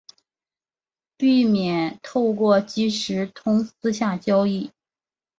[1.15, 4.71] 避免透过即时通私下交易